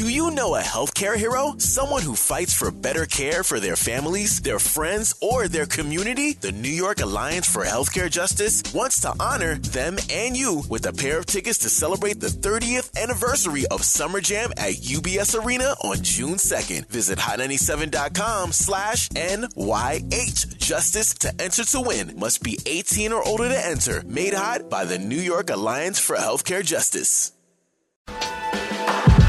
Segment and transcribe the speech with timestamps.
[0.00, 1.56] Do you know a healthcare hero?
[1.58, 6.32] Someone who fights for better care for their families, their friends, or their community?
[6.32, 10.94] The New York Alliance for Healthcare Justice wants to honor them and you with a
[10.94, 15.98] pair of tickets to celebrate the 30th anniversary of Summer Jam at UBS Arena on
[16.02, 16.86] June 2nd.
[16.86, 22.18] Visit hot97.com slash NYH Justice to enter to win.
[22.18, 24.02] Must be 18 or older to enter.
[24.06, 27.32] Made hot by the New York Alliance for Healthcare Justice.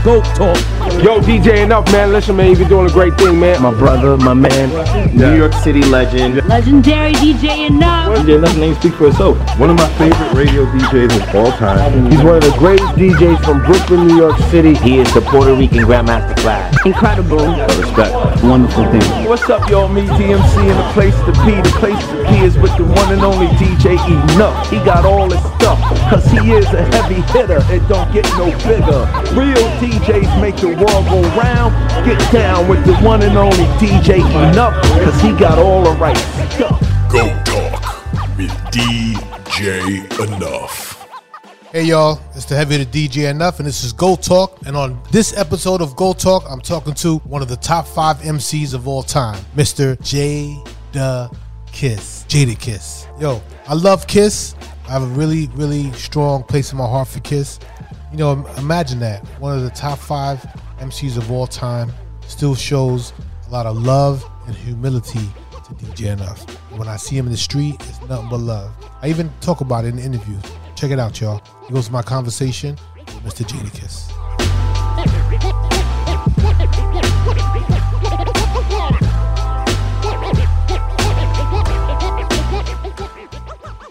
[0.04, 0.58] GOAT Talk.
[1.04, 2.12] Yo, DJ Enuff, man.
[2.12, 3.62] Listen, man, you've been doing a great thing, man.
[3.62, 4.70] My brother, my man,
[5.16, 6.38] New York City legend.
[6.48, 8.18] Legendary DJ Enuff.
[8.18, 9.38] DJ Enuff name speak for itself.
[9.60, 12.10] One of my favorite radio DJs of all time.
[12.10, 14.76] He's one of the greatest DJs from Brooklyn, New York City.
[14.76, 16.86] He is the Puerto Rican Grandmaster Class.
[16.86, 17.48] Incredible.
[17.80, 18.44] Respect.
[18.44, 19.28] Wonderful thing.
[19.28, 19.88] What's up, y'all?
[19.88, 21.56] Me, DMC, and the place to be.
[21.62, 24.70] The place to be is with the one and only DJ Enuff.
[24.70, 27.62] He got all his stuff, cause he is a heavy hitter.
[27.74, 29.08] It don't get no bigger.
[29.40, 31.74] Real DJs make the world go round.
[32.06, 36.18] Get down with the one and only DJ Enuff, cause he got all the right
[36.52, 36.80] stuff.
[37.12, 40.91] GOAT Talk with DJ Enuff.
[41.72, 44.60] Hey y'all, it's the heavy to DJ Enuff, and this is GOAT Talk.
[44.66, 48.18] And on this episode of GOAT Talk, I'm talking to one of the top five
[48.18, 49.98] MCs of all time, Mr.
[50.02, 50.62] J.
[50.92, 51.34] Jada
[51.72, 52.26] Kiss.
[52.28, 53.08] Jadakiss.
[53.22, 54.54] Yo, I love Kiss.
[54.86, 57.58] I have a really, really strong place in my heart for Kiss.
[58.12, 59.26] You know, imagine that.
[59.40, 60.40] One of the top five
[60.80, 61.94] MCs of all time
[62.28, 63.14] still shows
[63.48, 66.50] a lot of love and humility to DJ Enuff.
[66.78, 68.74] When I see him in the street, it's nothing but love.
[69.02, 70.44] I even talk about it in interviews.
[70.82, 71.40] Check it out, y'all.
[71.68, 72.76] Here goes my conversation
[73.24, 73.46] with Mr.
[73.46, 74.10] Jadakiss.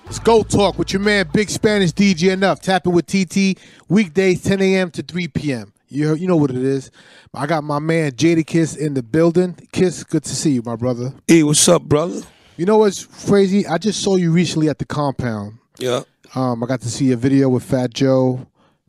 [0.04, 2.60] Let's go talk with your man, Big Spanish DJ Enuff.
[2.60, 3.56] Tapping with TT
[3.88, 4.90] weekdays, 10 a.m.
[4.90, 5.72] to 3 p.m.
[5.88, 6.90] You you know what it is.
[7.32, 9.54] I got my man Jadakiss in the building.
[9.70, 11.14] Kiss, good to see you, my brother.
[11.28, 12.22] Hey, what's up, brother?
[12.56, 13.64] You know what's crazy?
[13.64, 15.58] I just saw you recently at the compound.
[15.78, 16.02] Yeah.
[16.34, 18.46] Um, I got to see a video with Fat Joe,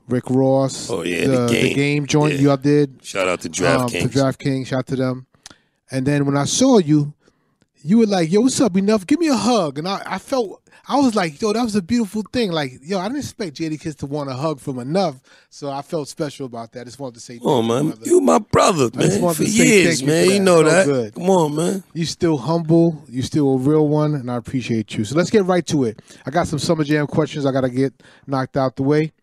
[0.07, 0.89] Rick Ross.
[0.89, 2.05] Oh, yeah, the game.
[2.05, 2.39] joint Yeah.
[2.39, 2.99] you all did.
[3.03, 4.01] Shout out to Um, DraftKings.
[4.01, 5.25] to DraftKings, shout out to them.
[5.89, 7.13] And then when I saw you,
[7.83, 9.05] you were like, "Yo, what's up, Enuff?
[9.07, 11.81] Give me a hug." And I, I felt, I was like, "Yo, that was a
[11.81, 15.69] beautiful thing." Like, yo, I didn't expect Jadakiss to want a hug from Enuff, so
[15.69, 16.81] I felt special about that.
[16.81, 17.85] I just wanted to say, Come on, you, man.
[17.89, 18.05] brother.
[18.09, 19.21] You my brother, I just man.
[19.21, 20.25] wanted For to say years, you man.
[20.27, 20.85] for You know felt that.
[20.85, 21.15] good.
[21.15, 21.83] Come on, man.
[21.93, 23.03] You still humble.
[23.09, 25.03] You still a real one, and I appreciate you.
[25.05, 26.01] So let's get right to it.
[26.25, 27.93] I got some Summer Jam questions I got to get
[28.27, 29.13] knocked out the way.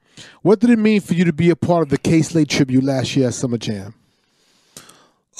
[0.43, 2.83] What did it mean for you to be a part of the Kay Slay tribute
[2.83, 3.95] last year at Summer Jam?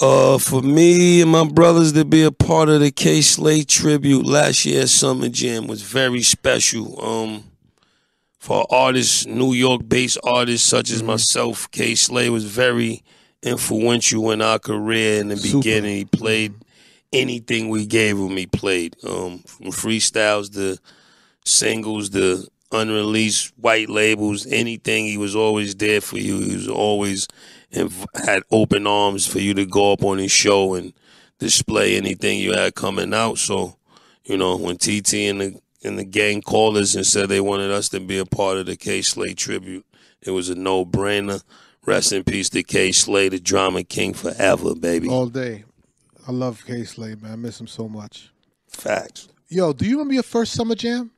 [0.01, 4.25] Uh, for me and my brothers to be a part of the Kay Slay tribute
[4.25, 7.03] last year at Summer Jam was very special.
[7.03, 7.43] Um,
[8.39, 10.95] for artists, New York-based artists such Mm-hmm.
[10.95, 13.03] as myself, Kay Slay was very
[13.43, 15.57] influential in our career in the Super.
[15.57, 15.95] beginning.
[15.97, 16.53] He played
[17.11, 18.37] anything we gave him.
[18.37, 20.77] He played um, from freestyles to
[21.43, 25.05] singles, the unreleased white labels, anything.
[25.07, 26.39] He was always there for you.
[26.39, 27.27] He was always
[27.73, 30.93] inv- had open arms for you to go up on his show and
[31.39, 33.37] display anything you had coming out.
[33.37, 33.77] So,
[34.25, 37.71] you know, when TT and the and the gang called us and said they wanted
[37.71, 39.85] us to be a part of the Kay Slay tribute,
[40.21, 41.41] it was a no brainer.
[41.85, 45.07] Rest in peace to Kay Slay, the drama king forever, baby.
[45.07, 45.63] All day.
[46.27, 47.31] I love Kay Slay, man.
[47.31, 48.31] I miss him so much.
[48.67, 49.29] Facts.
[49.47, 51.11] Yo, do you remember your first Summer Jam?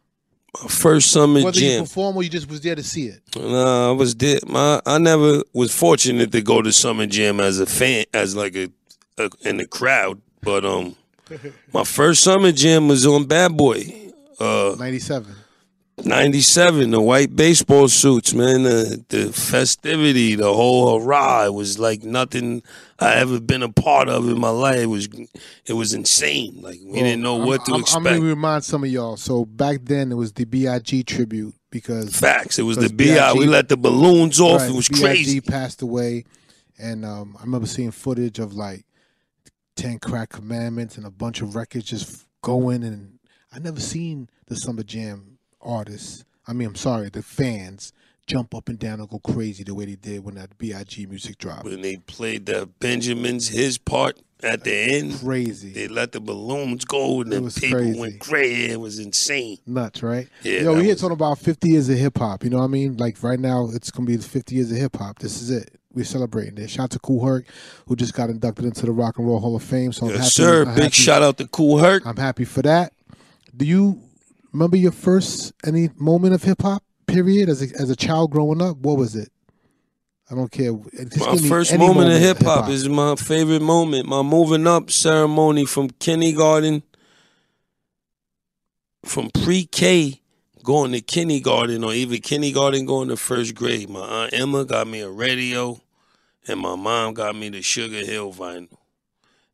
[0.68, 1.84] First summer Whether you jam.
[1.84, 3.22] perform or you just was there to see it?
[3.38, 4.40] Nah, I was there.
[4.46, 8.56] My I never was fortunate to go to Summer Jam as a fan, as like
[8.56, 8.70] a,
[9.18, 10.22] a in the crowd.
[10.42, 10.96] But um,
[11.74, 15.34] my first Summer Jam was on Bad Boy, uh, 97.
[16.06, 16.92] '97.
[16.92, 18.64] The white baseball suits, man.
[18.64, 21.46] The the festivity, the whole hurrah.
[21.46, 22.64] It was like nothing
[23.00, 24.80] I ever been a part of in my life.
[24.80, 25.10] It was
[25.66, 26.60] it was insane.
[26.62, 27.98] Like we didn't know I'm- what to I'm, expect.
[27.98, 29.18] I'm going to remind some of y'all.
[29.18, 31.04] So back then it was the B.I.G.
[31.04, 32.60] tribute because Facts.
[32.60, 33.34] It was the bi.
[33.34, 34.62] We let the balloons off.
[34.62, 35.02] Right, It was B.I.G.
[35.06, 35.42] crazy.
[35.42, 36.26] passed away,
[36.78, 38.86] and um, I remember seeing footage of like
[39.76, 42.84] Ten Crack Commandments and a bunch of records just going.
[42.84, 43.20] And
[43.54, 46.24] I never seen the Summer Jam artists.
[46.48, 47.94] I mean, I'm sorry, the fans
[48.28, 50.76] jump up and down and go crazy the way they did when that Big
[51.10, 51.66] music dropped.
[51.66, 55.20] when they played the Benjamin's his part at the end.
[55.20, 58.00] Crazy, They let the balloons go and was people crazy.
[58.00, 58.72] went crazy.
[58.72, 59.58] It was insane.
[59.68, 60.28] nuts, right?
[60.44, 62.44] Yeah, Yo, that we here was- talking about 50 years of hip hop.
[62.44, 62.98] You know what I mean?
[62.98, 65.20] Like right now, it's gonna be the 50 years of hip hop.
[65.20, 65.78] This is it.
[65.94, 66.72] We're celebrating this.
[66.72, 67.46] Shout out to Kool Herc,
[67.88, 69.92] who just got inducted into the Rock and Roll Hall of Fame.
[69.92, 70.30] So I'm Yes, happy.
[70.30, 70.62] sir.
[70.66, 72.06] I'm Big happy- shout out to Kool Herc.
[72.06, 72.94] I'm happy for that.
[73.56, 74.00] Do you
[74.52, 78.62] remember your first any moment of hip hop period as a, as a child growing
[78.62, 78.78] up?
[78.78, 79.30] What was it?
[80.30, 80.72] I don't care.
[80.74, 84.08] Just my first any moment, of hip hop is my favorite moment.
[84.08, 86.84] My moving up ceremony from kindergarten,
[89.04, 90.22] from pre K
[90.64, 93.90] going to kindergarten, or even kindergarten going to first grade.
[93.90, 95.82] My aunt Emma got me a radio,
[96.48, 98.78] and my mom got me the Sugar Hill vinyl.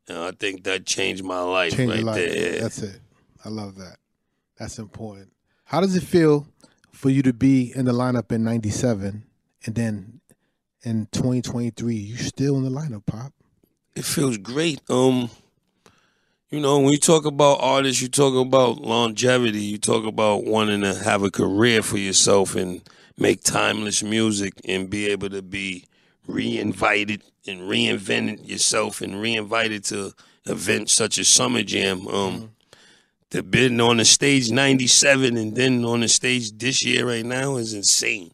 [0.06, 2.16] And I think that changed my life change right life.
[2.16, 2.60] there.
[2.60, 3.00] That's it.
[3.44, 3.96] I love that.
[4.58, 5.32] That's important.
[5.64, 6.48] How does it feel
[6.92, 9.24] for you to be in the lineup in '97
[9.66, 10.20] and then
[10.82, 13.32] in 2023 you still in the lineup, Pop?
[13.98, 14.80] it feels great.
[14.88, 15.28] Um,
[16.50, 19.60] you know, when you talk about artists, you talk about longevity.
[19.60, 22.80] You talk about wanting to have a career for yourself and
[23.18, 25.84] make timeless music and be able to be
[26.26, 30.12] re-invited and reinvented yourself and re-invited to
[30.46, 32.06] events such as Summer Jam.
[32.08, 32.50] Um,
[33.30, 37.56] to been on the stage '97 and then on the stage this year right now
[37.56, 38.32] is insane.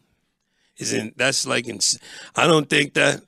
[0.77, 1.99] Isn't that's like ins-
[2.35, 3.21] I don't think that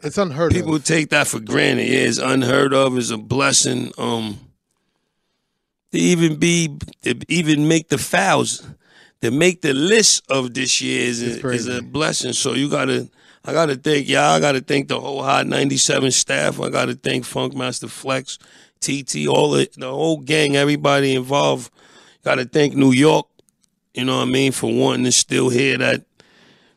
[0.00, 0.84] It's unheard people of.
[0.84, 1.88] take that for granted.
[1.88, 2.96] Yeah, it's unheard of.
[2.96, 3.92] It's a blessing.
[3.98, 4.38] Um,
[5.92, 8.66] to even be, to even make the fouls,
[9.22, 12.32] to make the list of this year is a, is a blessing.
[12.34, 13.08] So you gotta,
[13.44, 14.32] I gotta thank y'all.
[14.36, 16.60] I gotta thank the whole Hot 97 staff.
[16.60, 18.38] I gotta thank Funkmaster Flex,
[18.80, 21.70] TT, all the, the whole gang, everybody involved.
[22.24, 23.26] Gotta thank New York,
[23.94, 26.04] you know what I mean, for wanting to still hear that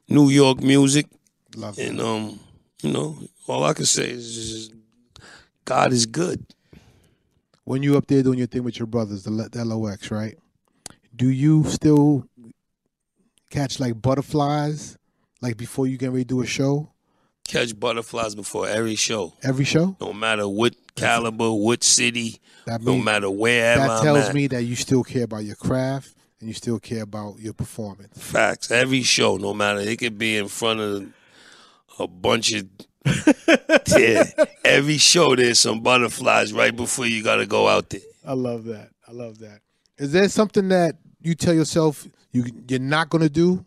[0.07, 1.07] New York music.
[1.55, 1.89] Love it.
[1.89, 2.39] And um,
[2.81, 3.17] you know,
[3.47, 4.73] all I can say is just,
[5.65, 6.45] God is good.
[7.63, 10.37] When you up there doing your thing with your brothers, the, the LOX, right?
[11.15, 12.25] Do you still
[13.49, 14.97] catch like butterflies,
[15.41, 16.91] like before you get ready to do a show?
[17.47, 19.97] Catch butterflies before every show, Every show?
[19.99, 24.35] no matter what caliber, what city, That no means matter where that tells at.
[24.35, 28.17] me that you still care about your craft and you still care about your performance.
[28.17, 28.71] Facts.
[28.71, 31.13] Every show, no matter it could be in front of
[31.99, 32.67] a bunch of
[33.97, 34.23] yeah.
[34.63, 38.01] Every show there's some butterflies right before you gotta go out there.
[38.25, 38.89] I love that.
[39.07, 39.61] I love that.
[39.97, 43.65] Is there something that you tell yourself you you're not gonna do?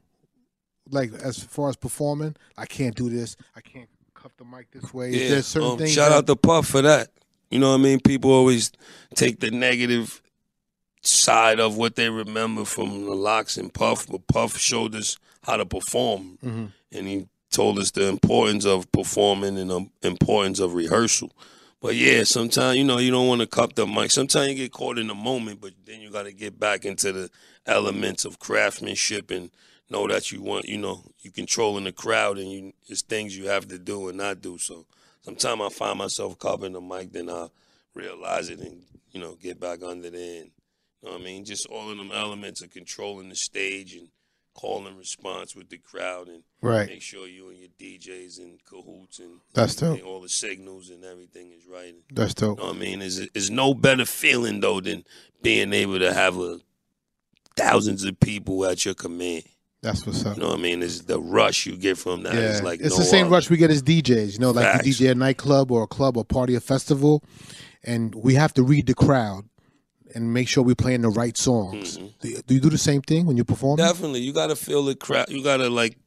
[0.90, 3.36] Like as far as performing, I can't do this.
[3.56, 3.88] I can't
[4.24, 5.10] cuff the mic this way.
[5.12, 5.92] Is there certain um, things?
[5.92, 7.08] shout that- out to Puff for that.
[7.50, 8.00] You know what I mean?
[8.00, 8.72] People always
[9.14, 10.22] take the negative
[11.02, 15.58] side of what they remember from the LOX and Puff, but Puff showed us how
[15.58, 16.64] to perform, Mm-hmm.
[16.92, 21.30] and he told us the importance of performing and the importance of rehearsal.
[21.82, 24.10] But yeah, sometimes you know you don't want to cup the mic.
[24.10, 27.12] Sometimes you get caught in the moment, but then you got to get back into
[27.12, 27.30] the
[27.66, 29.50] elements of craftsmanship and
[29.90, 33.48] know that you want you know you controlling the crowd and you it's things you
[33.48, 34.58] have to do and not do.
[34.58, 34.86] So
[35.22, 37.48] sometimes I find myself cupping the mic, then I
[37.94, 38.82] realize it and
[39.12, 40.42] you know get back under there.
[40.42, 40.50] And,
[41.02, 41.44] you know what I mean?
[41.44, 44.08] Just all of them elements of controlling the stage and
[44.54, 46.88] call and response with the crowd and Right.
[46.88, 50.02] make sure you and your DJs and cahoots and That's dope.
[50.06, 51.94] all the signals and everything is right.
[52.10, 52.58] That's dope.
[52.58, 53.02] You know what I mean?
[53.02, 55.04] Is is no better feeling though than
[55.42, 56.60] being able to have a
[57.56, 59.44] thousands of people at your command.
[59.84, 60.36] That's what's up.
[60.36, 60.82] You know what I mean?
[60.82, 62.34] It's the rush you get from that.
[62.34, 63.34] yeah, It's like it's no the same other.
[63.34, 64.32] rush we get as DJs.
[64.34, 64.86] You know, like Facts.
[64.86, 67.22] you DJ a nightclub or a club or party or festival,
[67.84, 69.44] and we have to read the crowd
[70.14, 71.98] and make sure we're playing the right songs.
[71.98, 72.06] Mm-hmm.
[72.20, 73.76] Do, do you do the same thing when you perform?
[73.76, 75.28] Definitely, you got to feel the crowd.
[75.28, 75.98] You got to like.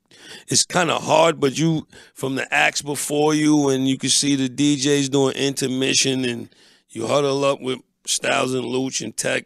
[0.48, 4.36] It's kind of hard, but you from the acts before you, and you can see
[4.36, 6.50] the DJs doing intermission, and
[6.90, 9.46] you huddle up with Styles and Louch and Tech,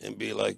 [0.00, 0.56] and be like,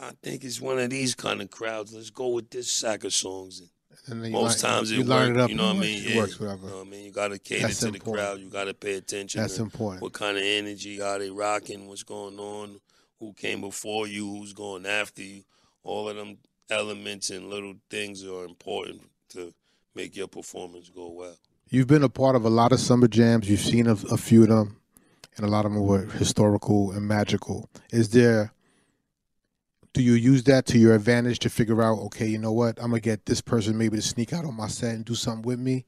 [0.00, 1.92] I think it's one of these kind of crowds.
[1.92, 3.62] Let's go with this sack of songs.
[4.06, 5.28] And most line- times you it works.
[5.30, 5.50] it up.
[5.50, 6.04] You know what I mean?
[6.04, 6.16] It Yeah.
[6.18, 6.62] works, whatever.
[6.66, 7.04] You know what I mean?
[7.04, 8.40] You got to cater That's to the crowd.
[8.40, 9.40] You got to pay attention.
[9.40, 10.02] That's to important.
[10.02, 11.00] What kind of energy?
[11.02, 11.88] are they rocking?
[11.88, 12.80] What's going on?
[13.18, 14.26] Who came before you?
[14.36, 15.42] Who's going after you?
[15.82, 16.38] All of them
[16.70, 19.52] elements and little things are important to
[19.94, 21.36] make your performance go well.
[21.70, 23.50] You've been a part of a lot of summer jams.
[23.50, 24.76] You've seen a, a few of them,
[25.36, 27.68] and a lot of them were historical and magical.
[27.90, 28.52] Is there?
[29.92, 31.98] Do you use that to your advantage to figure out?
[32.06, 32.78] Okay, you know what?
[32.78, 35.42] I'm gonna get this person maybe to sneak out on my set and do something
[35.42, 35.86] with me,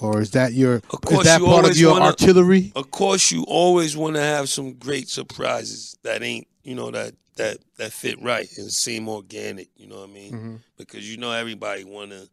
[0.00, 0.76] or is that your?
[0.76, 2.72] Is course that you part of your wanna- artillery?
[2.76, 7.14] Of course, you always want to have some great surprises that ain't, you know, that
[7.36, 9.68] that that fit right and seem organic.
[9.76, 10.32] You know what I mean?
[10.32, 10.56] Mm-hmm.
[10.76, 12.28] Because you know everybody want to.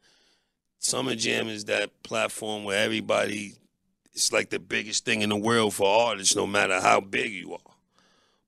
[0.79, 3.53] Summer Jam is that platform where everybody.
[4.13, 7.53] It's like the biggest thing in the world for artists, no matter how big you
[7.53, 7.73] are.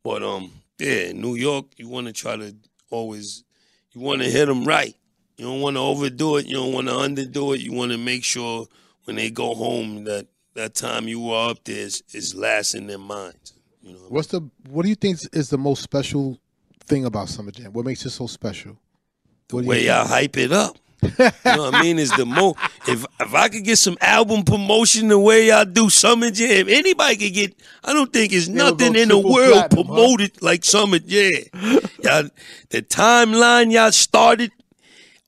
[0.01, 2.55] But um, yeah, in New York, you want to try to
[2.89, 3.43] always,
[3.91, 4.95] you want to hit them right.
[5.37, 6.47] You don't want to overdo it.
[6.47, 7.61] You don't want to underdo it.
[7.61, 8.65] You want to make sure
[9.05, 12.87] when they go home that that time you were up there is, is last in
[12.87, 13.53] their minds.
[13.83, 14.41] You know, What's the?
[14.69, 16.39] What do you think is the most special
[16.85, 17.71] thing about summer jam?
[17.73, 18.77] What makes it so special?
[19.47, 20.77] the What you way y'all hype it up.
[21.01, 21.09] You
[21.45, 21.99] know what I mean?
[21.99, 22.55] Is the mo
[22.87, 27.17] if if I could get some album promotion the way y'all do Summer Jam, anybody
[27.17, 27.55] could get.
[27.83, 29.93] I don't think it's nothing in the world platinum, huh?
[29.93, 31.43] promoted like Summer Jam.
[32.01, 32.29] y'all,
[32.69, 34.51] the timeline y'all started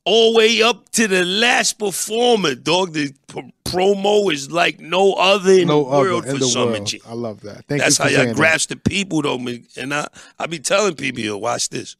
[0.04, 2.92] all the way up to the last performer, dog.
[2.92, 6.72] The p- promo is like no other in no the world in for the Summer
[6.72, 6.86] world.
[6.86, 7.00] Jam.
[7.06, 7.64] I love that.
[7.66, 9.38] Thank That's how y'all grasp the people, though.
[9.76, 10.08] And I,
[10.38, 11.96] I be telling people, yo, watch this.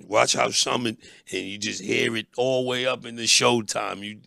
[0.00, 0.98] Watch how Summer, and
[1.30, 4.00] you just hear it all the way up in the showtime.
[4.02, 4.18] You,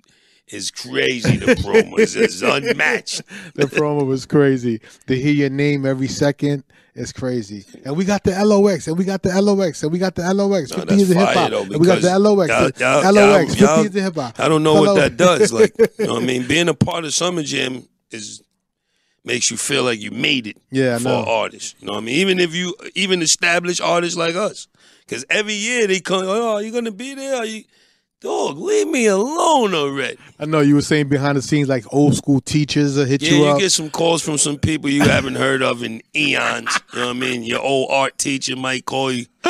[0.47, 1.37] it's crazy.
[1.37, 3.21] The promo is it's unmatched.
[3.53, 4.79] The promo was crazy.
[5.07, 6.63] To hear your name every second
[6.95, 7.65] is crazy.
[7.85, 10.71] And we got the LOX, and we got the LOX, and we got the LOX.
[10.71, 11.51] No, 50 that's years of hip hop.
[11.51, 12.49] And we got the LOX.
[12.49, 14.39] y'all- y'all- LOX, y'all- years of hip hop.
[14.39, 15.51] I don't know what that does.
[15.53, 16.47] Like, you know what I mean?
[16.47, 18.41] Being a part of Summer Jam is
[19.27, 21.21] makes you feel like you made it Yeah, for know.
[21.21, 21.75] an artist.
[21.79, 22.15] You know what I mean?
[22.15, 24.67] Even if you even established artists like us.
[25.05, 27.35] Because every year they come, oh, are you gonna be there?
[27.35, 27.63] Are you
[28.19, 30.17] dog, leave me alone already.
[30.39, 33.29] I know you were saying behind the scenes, like old school teachers will hit Yeah,
[33.31, 33.59] you you, up.
[33.59, 36.79] get some calls from some people you haven't heard of in eons.
[36.93, 37.43] You know what I mean?
[37.43, 39.27] Your old art teacher might call you.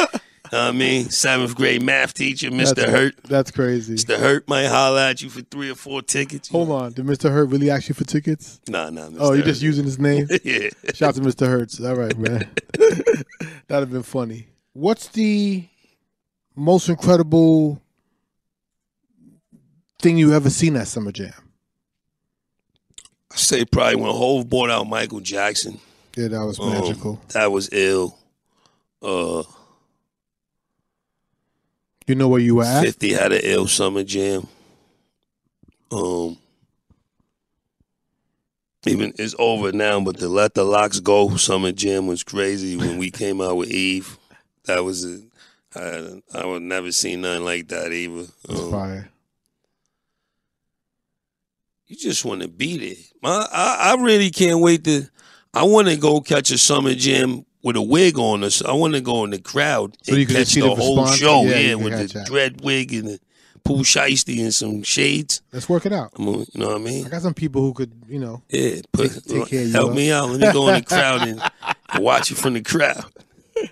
[0.51, 1.09] Know I mean?
[1.09, 2.75] Seventh grade math teacher, Mr.
[2.75, 3.15] That's- Hurt.
[3.23, 3.95] That's crazy.
[3.95, 4.17] Mr.
[4.19, 6.49] Hurt might holler at you for three or four tickets.
[6.49, 6.93] Hold on.
[6.93, 7.31] Did Mr.
[7.31, 8.59] Hurt really ask you for tickets?
[8.67, 9.45] Nah, nah, Oh, you're Hurt.
[9.45, 10.27] just using his name?
[10.43, 10.69] yeah.
[10.93, 11.47] Shout out to Mr.
[11.47, 11.79] Hertz.
[11.83, 12.49] All right, man.
[13.67, 14.47] That'd have been funny.
[14.73, 15.65] What's the
[16.55, 17.81] most incredible
[19.99, 21.33] thing you ever seen at Summer Jam?
[23.31, 25.79] I say probably when Hove bought out Michael Jackson.
[26.15, 27.21] Yeah, that was um, magical.
[27.33, 28.17] that was ill.
[29.01, 29.43] Uh,
[32.07, 32.83] You know where you were at?
[32.83, 34.47] 50 had an ill summer jam.
[35.91, 36.37] Um,
[38.85, 42.97] even it's over now, but the Let the LOX Go summer jam was crazy when
[42.97, 44.17] we came out with Eve.
[44.65, 45.21] That was a,
[45.75, 48.27] I, I would never seen nothing like that either.
[48.47, 49.09] Um, fire.
[51.87, 52.97] you just want to beat it.
[53.21, 55.03] My, I, I really can't wait to.
[55.53, 58.61] I want to go catch a summer jam with a wig on us.
[58.63, 60.97] I want to go in the crowd So and you catch see the the whole
[61.01, 61.17] response?
[61.19, 61.43] show.
[61.43, 62.27] Yeah, Yeah, with the that.
[62.27, 63.19] dread wig and the
[63.63, 65.41] Pooh Shiesty and some shades.
[65.51, 66.11] Let's work it out.
[66.17, 67.05] I'm you know what I mean?
[67.05, 68.41] I got some people who could, you know.
[68.49, 70.29] Yeah, put, Take- take care of you, help me out.
[70.29, 71.41] Let me go in the crowd and,
[71.93, 73.03] and watch it from the crowd.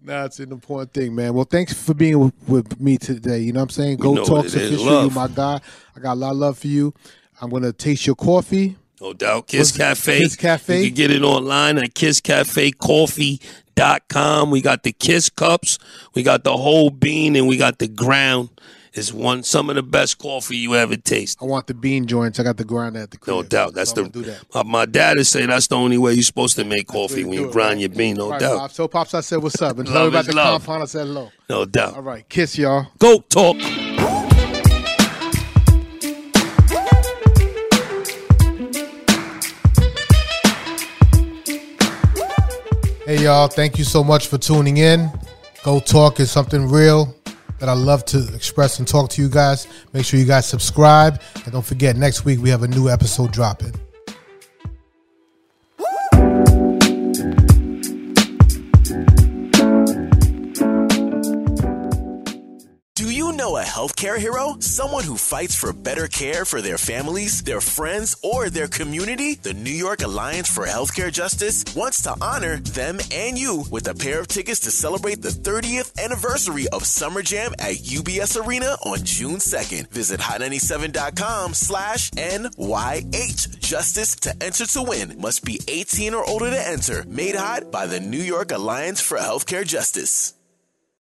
[0.00, 1.34] Nah, it's an important thing, man.
[1.34, 3.40] Well, thanks for being with, with me today.
[3.40, 3.98] You know what I'm saying?
[3.98, 5.04] Go know what Talks official.
[5.04, 5.60] You my guy.
[5.94, 6.94] I got a lot of love for you.
[7.42, 8.76] I'm gonna taste your coffee.
[9.00, 9.48] No doubt.
[9.48, 9.76] Kiss?
[9.76, 10.20] Cafe.
[10.20, 10.80] Kiss Cafe?
[10.82, 14.50] You can get it online at kisscafecoffee.com.
[14.50, 15.78] We got the Kiss cups,
[16.14, 18.50] we got the whole bean, and we got the ground.
[18.94, 21.38] It's one some of the best coffee you ever taste.
[21.40, 22.40] I want the bean joints.
[22.40, 23.36] I got the grind at the crib.
[23.36, 23.74] No doubt.
[23.74, 24.42] That's So the that.
[24.54, 27.34] my, my dad would say that's the only way you're supposed to make coffee when
[27.34, 27.80] you it, grind right?
[27.80, 28.16] your bean.
[28.16, 28.58] No Right, doubt.
[28.58, 28.74] Pops.
[28.74, 30.64] So pops, I said what's up, and tell me about is the love.
[30.64, 30.82] compound.
[30.82, 31.30] I said hello.
[31.48, 31.94] No doubt.
[31.94, 32.88] All right, kiss y'all.
[32.98, 33.56] GOAT Talk.
[43.08, 45.10] Hey y'all, thank you so much for tuning in.
[45.62, 47.16] GOAT Talk is something real
[47.58, 49.66] that I love to express and talk to you guys.
[49.94, 51.18] Make sure you guys subscribe.
[51.42, 53.72] And don't forget, next week we have a new episode dropping.
[63.98, 64.56] Healthcare hero?
[64.60, 69.34] Someone who fights for better care for their families, their friends, or their community?
[69.34, 73.94] The New York Alliance for Healthcare Justice wants to honor them and you with a
[73.94, 79.04] pair of tickets to celebrate the 30th anniversary of Summer Jam at UBS Arena on
[79.04, 79.88] June 2nd.
[79.90, 85.20] Visit hot97.com slash NYH Justice to enter to win.
[85.20, 87.04] Must be 18 or older to enter.
[87.08, 90.37] Made hot by the New York Alliance for Healthcare Justice.